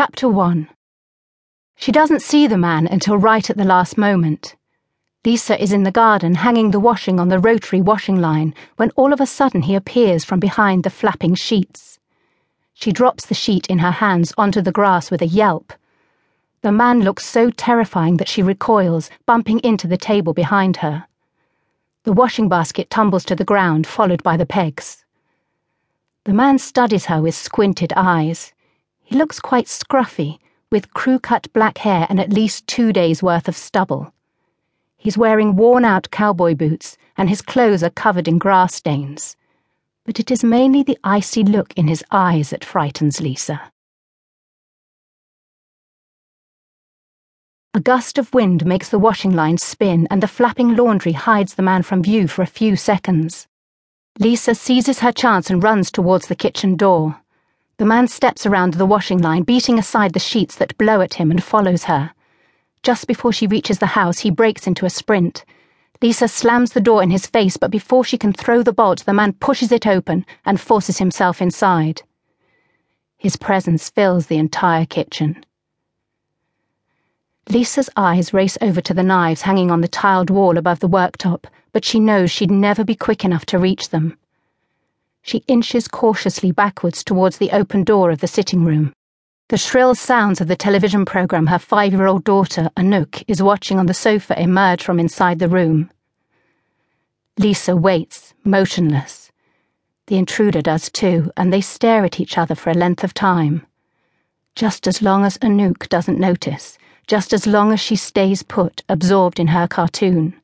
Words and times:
Chapter 0.00 0.28
1 0.28 0.68
She 1.74 1.90
doesn't 1.90 2.22
see 2.22 2.46
the 2.46 2.56
man 2.56 2.86
until 2.86 3.16
right 3.18 3.50
at 3.50 3.56
the 3.56 3.64
last 3.64 3.98
moment. 3.98 4.54
Lisa 5.24 5.60
is 5.60 5.72
in 5.72 5.82
the 5.82 5.90
garden 5.90 6.36
hanging 6.36 6.70
the 6.70 6.78
washing 6.78 7.18
on 7.18 7.26
the 7.26 7.40
rotary 7.40 7.80
washing 7.80 8.20
line 8.20 8.54
when 8.76 8.92
all 8.94 9.12
of 9.12 9.20
a 9.20 9.26
sudden 9.26 9.62
he 9.62 9.74
appears 9.74 10.24
from 10.24 10.38
behind 10.38 10.84
the 10.84 10.88
flapping 10.88 11.34
sheets. 11.34 11.98
She 12.74 12.92
drops 12.92 13.26
the 13.26 13.34
sheet 13.34 13.66
in 13.66 13.80
her 13.80 13.90
hands 13.90 14.32
onto 14.38 14.62
the 14.62 14.70
grass 14.70 15.10
with 15.10 15.20
a 15.20 15.26
yelp. 15.26 15.72
The 16.62 16.70
man 16.70 17.00
looks 17.00 17.26
so 17.26 17.50
terrifying 17.50 18.18
that 18.18 18.28
she 18.28 18.40
recoils, 18.40 19.10
bumping 19.26 19.58
into 19.64 19.88
the 19.88 19.96
table 19.96 20.32
behind 20.32 20.76
her. 20.76 21.08
The 22.04 22.12
washing 22.12 22.48
basket 22.48 22.88
tumbles 22.88 23.24
to 23.24 23.34
the 23.34 23.42
ground, 23.42 23.84
followed 23.84 24.22
by 24.22 24.36
the 24.36 24.46
pegs. 24.46 25.04
The 26.22 26.34
man 26.34 26.58
studies 26.58 27.06
her 27.06 27.20
with 27.20 27.34
squinted 27.34 27.92
eyes. 27.96 28.52
He 29.08 29.16
looks 29.16 29.40
quite 29.40 29.64
scruffy, 29.68 30.38
with 30.70 30.92
crew 30.92 31.18
cut 31.18 31.50
black 31.54 31.78
hair 31.78 32.06
and 32.10 32.20
at 32.20 32.30
least 32.30 32.66
two 32.66 32.92
days' 32.92 33.22
worth 33.22 33.48
of 33.48 33.56
stubble. 33.56 34.12
He's 34.98 35.16
wearing 35.16 35.56
worn 35.56 35.82
out 35.82 36.10
cowboy 36.10 36.54
boots, 36.54 36.98
and 37.16 37.30
his 37.30 37.40
clothes 37.40 37.82
are 37.82 37.88
covered 37.88 38.28
in 38.28 38.36
grass 38.36 38.74
stains. 38.74 39.34
But 40.04 40.20
it 40.20 40.30
is 40.30 40.44
mainly 40.44 40.82
the 40.82 40.98
icy 41.02 41.42
look 41.42 41.72
in 41.72 41.88
his 41.88 42.04
eyes 42.10 42.50
that 42.50 42.66
frightens 42.66 43.18
Lisa. 43.18 43.72
A 47.72 47.80
gust 47.80 48.18
of 48.18 48.34
wind 48.34 48.66
makes 48.66 48.90
the 48.90 48.98
washing 48.98 49.34
line 49.34 49.56
spin, 49.56 50.06
and 50.10 50.22
the 50.22 50.28
flapping 50.28 50.76
laundry 50.76 51.12
hides 51.12 51.54
the 51.54 51.62
man 51.62 51.82
from 51.82 52.02
view 52.02 52.28
for 52.28 52.42
a 52.42 52.46
few 52.46 52.76
seconds. 52.76 53.48
Lisa 54.18 54.54
seizes 54.54 54.98
her 54.98 55.12
chance 55.12 55.48
and 55.48 55.62
runs 55.62 55.90
towards 55.90 56.26
the 56.26 56.36
kitchen 56.36 56.76
door. 56.76 57.22
The 57.78 57.86
man 57.86 58.08
steps 58.08 58.44
around 58.44 58.74
the 58.74 58.86
washing 58.86 59.18
line, 59.18 59.44
beating 59.44 59.78
aside 59.78 60.12
the 60.12 60.18
sheets 60.18 60.56
that 60.56 60.76
blow 60.78 61.00
at 61.00 61.14
him, 61.14 61.30
and 61.30 61.42
follows 61.42 61.84
her. 61.84 62.10
Just 62.82 63.06
before 63.06 63.32
she 63.32 63.46
reaches 63.46 63.78
the 63.78 63.86
house, 63.86 64.18
he 64.18 64.32
breaks 64.32 64.66
into 64.66 64.84
a 64.84 64.90
sprint. 64.90 65.44
Lisa 66.02 66.26
slams 66.26 66.72
the 66.72 66.80
door 66.80 67.04
in 67.04 67.10
his 67.10 67.26
face, 67.26 67.56
but 67.56 67.70
before 67.70 68.02
she 68.02 68.18
can 68.18 68.32
throw 68.32 68.64
the 68.64 68.72
bolt, 68.72 69.04
the 69.06 69.14
man 69.14 69.32
pushes 69.32 69.70
it 69.70 69.86
open 69.86 70.26
and 70.44 70.60
forces 70.60 70.98
himself 70.98 71.40
inside. 71.40 72.02
His 73.16 73.36
presence 73.36 73.90
fills 73.90 74.26
the 74.26 74.38
entire 74.38 74.84
kitchen. 74.84 75.44
Lisa's 77.48 77.90
eyes 77.96 78.34
race 78.34 78.58
over 78.60 78.80
to 78.80 78.92
the 78.92 79.04
knives 79.04 79.42
hanging 79.42 79.70
on 79.70 79.82
the 79.82 79.88
tiled 79.88 80.30
wall 80.30 80.58
above 80.58 80.80
the 80.80 80.88
worktop, 80.88 81.44
but 81.72 81.84
she 81.84 82.00
knows 82.00 82.30
she'd 82.32 82.50
never 82.50 82.82
be 82.82 82.96
quick 82.96 83.24
enough 83.24 83.46
to 83.46 83.58
reach 83.58 83.90
them. 83.90 84.18
She 85.28 85.44
inches 85.46 85.88
cautiously 85.88 86.52
backwards 86.52 87.04
towards 87.04 87.36
the 87.36 87.50
open 87.50 87.84
door 87.84 88.10
of 88.10 88.20
the 88.20 88.26
sitting 88.26 88.64
room. 88.64 88.94
The 89.50 89.58
shrill 89.58 89.94
sounds 89.94 90.40
of 90.40 90.48
the 90.48 90.56
television 90.56 91.04
program 91.04 91.48
her 91.48 91.58
five 91.58 91.92
year 91.92 92.06
old 92.06 92.24
daughter, 92.24 92.70
Anouk, 92.78 93.24
is 93.28 93.42
watching 93.42 93.78
on 93.78 93.84
the 93.84 93.92
sofa 93.92 94.40
emerge 94.40 94.82
from 94.82 94.98
inside 94.98 95.38
the 95.38 95.50
room. 95.50 95.90
Lisa 97.38 97.76
waits, 97.76 98.32
motionless. 98.42 99.30
The 100.06 100.16
intruder 100.16 100.62
does 100.62 100.90
too, 100.90 101.30
and 101.36 101.52
they 101.52 101.60
stare 101.60 102.06
at 102.06 102.18
each 102.18 102.38
other 102.38 102.54
for 102.54 102.70
a 102.70 102.74
length 102.74 103.04
of 103.04 103.12
time. 103.12 103.66
Just 104.54 104.86
as 104.86 105.02
long 105.02 105.26
as 105.26 105.36
Anouk 105.42 105.90
doesn't 105.90 106.18
notice, 106.18 106.78
just 107.06 107.34
as 107.34 107.46
long 107.46 107.70
as 107.70 107.80
she 107.80 107.96
stays 107.96 108.42
put, 108.42 108.82
absorbed 108.88 109.38
in 109.38 109.48
her 109.48 109.68
cartoon. 109.68 110.37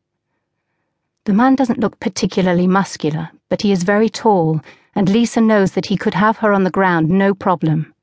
The 1.25 1.33
man 1.33 1.55
doesn't 1.55 1.81
look 1.81 1.99
particularly 2.01 2.67
muscular, 2.67 3.31
but 3.49 3.63
he 3.63 3.73
is 3.73 3.83
very 3.83 4.11
tall, 4.11 4.61
and 4.95 5.09
Lisa 5.09 5.41
knows 5.41 5.73
that 5.73 5.87
he 5.87 5.97
could 5.97 6.15
have 6.15 6.39
her 6.39 6.53
on 6.53 6.65
the 6.65 6.71
ground 6.71 7.09
no 7.09 7.35
problem. 7.35 7.95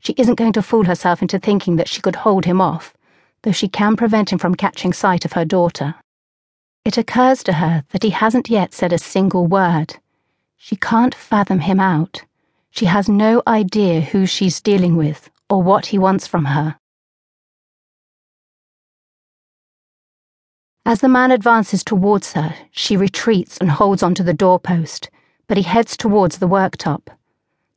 She 0.00 0.14
isn't 0.16 0.34
going 0.34 0.52
to 0.54 0.62
fool 0.62 0.84
herself 0.84 1.22
into 1.22 1.38
thinking 1.38 1.76
that 1.76 1.88
she 1.88 2.02
could 2.02 2.16
hold 2.16 2.44
him 2.44 2.60
off, 2.60 2.92
though 3.42 3.52
she 3.52 3.68
can 3.68 3.96
prevent 3.96 4.32
him 4.32 4.38
from 4.38 4.56
catching 4.56 4.92
sight 4.92 5.24
of 5.24 5.34
her 5.34 5.44
daughter. 5.44 5.94
It 6.84 6.98
occurs 6.98 7.44
to 7.44 7.54
her 7.54 7.84
that 7.90 8.02
he 8.02 8.10
hasn't 8.10 8.50
yet 8.50 8.74
said 8.74 8.92
a 8.92 8.98
single 8.98 9.46
word. 9.46 9.96
She 10.56 10.76
can't 10.76 11.14
fathom 11.14 11.60
him 11.60 11.78
out. 11.78 12.24
She 12.70 12.86
has 12.86 13.08
no 13.08 13.42
idea 13.46 14.00
who 14.00 14.26
she's 14.26 14.60
dealing 14.60 14.96
with 14.96 15.30
or 15.48 15.62
what 15.62 15.86
he 15.86 15.98
wants 15.98 16.26
from 16.26 16.46
her. 16.46 16.76
As 20.86 21.00
the 21.00 21.08
man 21.08 21.30
advances 21.30 21.82
towards 21.82 22.34
her, 22.34 22.54
she 22.70 22.96
retreats 22.96 23.56
and 23.56 23.70
holds 23.70 24.02
onto 24.02 24.22
the 24.22 24.34
doorpost, 24.34 25.10
but 25.46 25.56
he 25.56 25.62
heads 25.62 25.96
towards 25.96 26.38
the 26.38 26.48
worktop. 26.48 27.08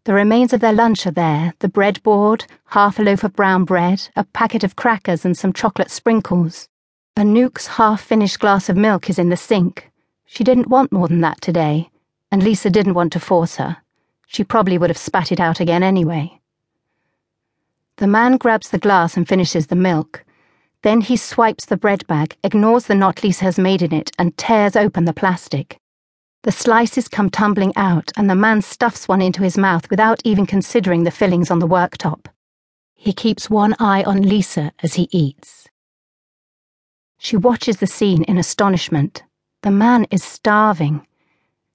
The 0.03 0.13
remains 0.13 0.51
of 0.51 0.59
their 0.59 0.73
lunch 0.73 1.07
are 1.07 1.11
there 1.11 1.53
the 1.59 1.69
breadboard, 1.69 2.45
half 2.65 2.99
a 2.99 3.01
loaf 3.01 3.23
of 3.23 3.33
brown 3.33 3.63
bread, 3.63 4.09
a 4.15 4.25
packet 4.25 4.63
of 4.63 4.75
crackers, 4.75 5.23
and 5.23 5.37
some 5.37 5.53
chocolate 5.53 5.89
sprinkles. 5.89 6.67
Anouk's 7.15 7.67
half 7.67 8.01
finished 8.01 8.39
glass 8.39 8.67
of 8.67 8.75
milk 8.75 9.09
is 9.09 9.17
in 9.17 9.29
the 9.29 9.37
sink. 9.37 9.89
She 10.25 10.43
didn't 10.43 10.69
want 10.69 10.91
more 10.91 11.07
than 11.07 11.21
that 11.21 11.39
today, 11.39 11.89
and 12.29 12.43
Lisa 12.43 12.69
didn't 12.69 12.93
want 12.93 13.13
to 13.13 13.19
force 13.21 13.55
her. 13.55 13.77
She 14.27 14.43
probably 14.43 14.77
would 14.77 14.89
have 14.89 14.97
spat 14.97 15.31
it 15.31 15.39
out 15.39 15.61
again 15.61 15.81
anyway. 15.81 16.41
The 17.97 18.07
man 18.07 18.35
grabs 18.35 18.69
the 18.69 18.77
glass 18.77 19.15
and 19.15 19.27
finishes 19.27 19.67
the 19.67 19.75
milk. 19.75 20.25
Then 20.87 21.01
he 21.01 21.17
swipes 21.17 21.65
the 21.65 21.75
bread 21.75 22.07
bag, 22.07 22.37
ignores 22.45 22.85
the 22.85 22.95
knot 22.95 23.21
Lisa 23.21 23.43
has 23.43 23.59
made 23.59 23.81
in 23.81 23.91
it, 23.91 24.09
and 24.17 24.37
tears 24.37 24.77
open 24.77 25.03
the 25.03 25.11
plastic. 25.11 25.81
The 26.43 26.51
slices 26.53 27.09
come 27.09 27.29
tumbling 27.29 27.73
out, 27.75 28.13
and 28.15 28.29
the 28.29 28.35
man 28.35 28.61
stuffs 28.61 29.05
one 29.05 29.21
into 29.21 29.43
his 29.43 29.57
mouth 29.57 29.89
without 29.89 30.21
even 30.23 30.45
considering 30.45 31.03
the 31.03 31.11
fillings 31.11 31.51
on 31.51 31.59
the 31.59 31.67
worktop. 31.67 32.27
He 32.95 33.11
keeps 33.11 33.49
one 33.49 33.75
eye 33.79 34.01
on 34.03 34.21
Lisa 34.21 34.71
as 34.81 34.93
he 34.93 35.09
eats. 35.11 35.67
She 37.17 37.35
watches 37.35 37.79
the 37.79 37.85
scene 37.85 38.23
in 38.23 38.37
astonishment. 38.37 39.23
The 39.63 39.71
man 39.71 40.07
is 40.09 40.23
starving. 40.23 41.05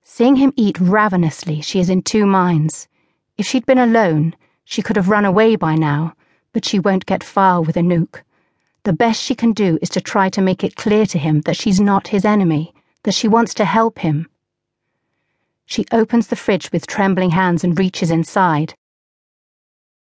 Seeing 0.03 0.37
him 0.37 0.55
eat 0.57 0.81
ravenously, 0.81 1.61
she 1.61 1.81
is 1.81 1.91
in 1.91 2.01
two 2.01 2.25
minds. 2.25 2.89
If 3.37 3.45
she'd 3.45 3.67
been 3.67 3.77
alone, 3.77 4.35
she 4.65 4.81
could 4.81 4.97
have 4.97 5.11
run 5.11 5.27
away 5.27 5.57
by 5.57 5.75
now, 5.75 6.15
but 6.55 6.65
she 6.65 6.79
won't 6.79 7.05
get 7.05 7.23
far 7.23 7.61
with 7.61 7.77
Anouk. 7.77 8.23
The 8.85 8.93
best 8.93 9.23
she 9.23 9.37
can 9.37 9.53
do 9.53 9.79
is 9.81 9.89
to 9.91 10.01
try 10.01 10.29
to 10.31 10.43
make 10.43 10.65
it 10.65 10.75
clear 10.75 11.07
to 11.07 11.19
him 11.19 11.43
that 11.43 11.57
she's 11.57 11.79
not 11.79 12.09
his 12.09 12.25
enemy, 12.25 12.75
that 13.05 13.15
she 13.15 13.29
wants 13.29 13.55
to 13.55 13.65
help 13.65 14.01
him. 14.01 14.29
She 15.67 15.87
opens 15.93 16.27
the 16.27 16.37
fridge 16.37 16.73
with 16.73 16.89
trembling 16.89 17.31
hands 17.31 17.63
and 17.63 17.79
reaches 17.79 18.11
inside. 18.11 18.75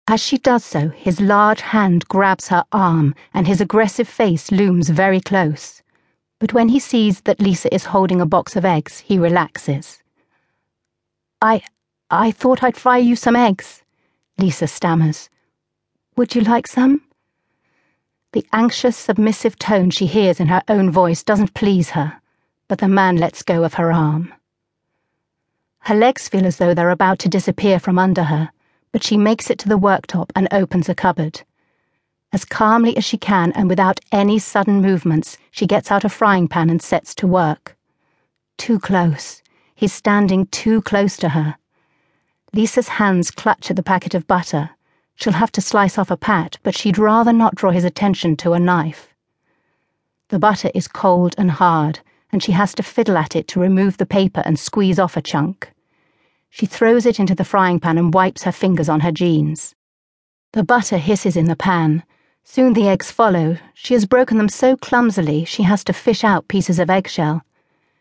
As 0.08 0.20
she 0.20 0.38
does 0.38 0.64
so, 0.64 0.88
his 0.88 1.20
large 1.20 1.60
hand 1.60 2.06
grabs 2.08 2.48
her 2.48 2.64
arm 2.72 3.14
and 3.32 3.46
his 3.46 3.60
aggressive 3.60 4.08
face 4.08 4.50
looms 4.50 4.90
very 4.90 5.20
close. 5.20 5.80
But 6.40 6.52
when 6.52 6.68
he 6.68 6.80
sees 6.80 7.20
that 7.22 7.40
Lisa 7.40 7.72
is 7.72 7.86
holding 7.86 8.20
a 8.20 8.26
box 8.26 8.56
of 8.56 8.64
eggs, 8.64 8.98
he 8.98 9.18
relaxes. 9.18 10.02
I. 11.40 11.62
I 12.10 12.32
thought 12.32 12.62
I'd 12.62 12.76
fry 12.76 12.98
you 12.98 13.16
some 13.16 13.34
eggs, 13.34 13.82
Lisa 14.36 14.66
stammers. 14.66 15.30
Would 16.16 16.34
you 16.34 16.42
like 16.42 16.66
some? 16.66 17.00
The 18.34 18.44
anxious, 18.52 18.96
submissive 18.96 19.56
tone 19.60 19.90
she 19.90 20.06
hears 20.06 20.40
in 20.40 20.48
her 20.48 20.60
own 20.66 20.90
voice 20.90 21.22
doesn't 21.22 21.54
please 21.54 21.90
her, 21.90 22.20
but 22.66 22.80
the 22.80 22.88
man 22.88 23.16
lets 23.16 23.44
go 23.44 23.62
of 23.62 23.74
her 23.74 23.92
arm. 23.92 24.34
Her 25.82 25.94
legs 25.94 26.28
feel 26.28 26.44
as 26.44 26.56
though 26.56 26.74
they're 26.74 26.90
about 26.90 27.20
to 27.20 27.28
disappear 27.28 27.78
from 27.78 27.96
under 27.96 28.24
her, 28.24 28.50
but 28.90 29.04
she 29.04 29.16
makes 29.16 29.50
it 29.50 29.58
to 29.60 29.68
the 29.68 29.78
worktop 29.78 30.32
and 30.34 30.48
opens 30.50 30.88
a 30.88 30.96
cupboard. 30.96 31.42
As 32.32 32.44
calmly 32.44 32.96
as 32.96 33.04
she 33.04 33.18
can 33.18 33.52
and 33.52 33.68
without 33.68 34.00
any 34.10 34.40
sudden 34.40 34.82
movements, 34.82 35.38
she 35.52 35.68
gets 35.68 35.92
out 35.92 36.02
a 36.02 36.08
frying 36.08 36.48
pan 36.48 36.70
and 36.70 36.82
sets 36.82 37.14
to 37.14 37.28
work. 37.28 37.76
Too 38.58 38.80
close. 38.80 39.44
He's 39.76 39.92
standing 39.92 40.46
too 40.46 40.82
close 40.82 41.16
to 41.18 41.28
her. 41.28 41.56
Lisa's 42.52 42.88
hands 42.88 43.30
clutch 43.30 43.70
at 43.70 43.76
the 43.76 43.84
packet 43.84 44.12
of 44.12 44.26
butter 44.26 44.70
She'll 45.16 45.32
have 45.34 45.52
to 45.52 45.60
slice 45.60 45.98
off 45.98 46.10
a 46.10 46.16
pat, 46.16 46.58
but 46.62 46.76
she'd 46.76 46.99
rather 46.99 47.32
not 47.32 47.55
draw 47.55 47.70
his 47.70 47.84
attention 47.84 48.37
to 48.38 48.52
a 48.52 48.58
knife. 48.58 49.14
The 50.28 50.38
butter 50.38 50.70
is 50.75 50.88
cold 50.88 51.34
and 51.38 51.50
hard, 51.50 52.00
and 52.32 52.43
she 52.43 52.52
has 52.52 52.75
to 52.75 52.82
fiddle 52.82 53.16
at 53.16 53.37
it 53.37 53.46
to 53.49 53.61
remove 53.61 53.96
the 53.96 54.06
paper 54.06 54.43
and 54.44 54.58
squeeze 54.58 54.99
off 54.99 55.16
a 55.16 55.22
chunk. 55.22 55.72
She 56.50 56.66
throws 56.66 57.06
it 57.06 57.20
into 57.20 57.34
the 57.34 57.44
frying 57.44 57.78
pan 57.78 57.99
and 57.99 58.12
wipes 58.12 58.43
her 58.43 58.52
fingers 58.52 58.88
on 58.88 59.00
her 59.00 59.12
jeans. 59.12 59.75
The 60.52 60.64
butter 60.64 60.99
hisses 60.99 61.37
in 61.37 61.46
the 61.46 61.56
pan. 61.56 62.05
Soon 62.44 62.75
the 62.75 62.88
eggs 62.88 63.11
follow. 63.11 63.56
She 63.75 63.94
has 63.94 64.06
broken 64.06 64.37
them 64.38 64.49
so 64.49 64.76
clumsily 64.76 65.44
she 65.44 65.62
has 65.62 65.82
to 65.84 65.93
fish 65.93 66.25
out 66.25 66.49
pieces 66.49 66.78
of 66.78 66.90
eggshell. 66.90 67.43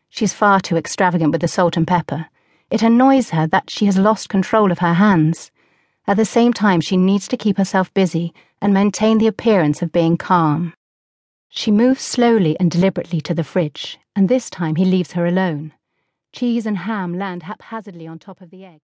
She's 0.10 0.34
far 0.34 0.60
too 0.60 0.78
extravagant 0.78 1.32
with 1.32 1.42
the 1.42 1.48
salt 1.48 1.78
and 1.78 1.88
pepper. 1.88 2.28
It 2.70 2.84
annoys 2.84 3.32
her 3.32 3.48
that 3.48 3.70
she 3.70 3.86
has 3.86 3.98
lost 3.98 4.30
control 4.30 4.72
of 4.72 4.80
her 4.80 4.94
hands. 4.94 5.52
At 6.06 6.18
the 6.18 6.26
same 6.26 6.52
time, 6.52 6.82
she 6.82 6.98
needs 6.98 7.28
to 7.30 7.38
keep 7.38 7.58
herself 7.58 7.94
busy 7.94 8.34
and 8.62 8.74
maintain 8.74 9.20
the 9.20 9.28
appearance 9.28 9.82
of 9.82 9.94
being 9.94 10.18
calm. 10.18 10.74
She 11.50 11.72
moves 11.72 12.02
slowly 12.02 12.60
and 12.60 12.70
deliberately 12.70 13.22
to 13.22 13.34
the 13.34 13.44
fridge, 13.44 14.00
and 14.16 14.28
this 14.28 14.50
time 14.50 14.76
he 14.76 14.84
leaves 14.84 15.14
her 15.14 15.26
alone. 15.26 15.74
Cheese 16.34 16.66
and 16.66 16.80
ham 16.80 17.14
land 17.18 17.44
haphazardly 17.44 18.06
on 18.08 18.20
top 18.20 18.42
of 18.42 18.50
the 18.50 18.66
egg. 18.66 18.82